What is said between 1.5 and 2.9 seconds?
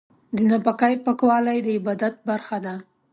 د عبادت برخه ده.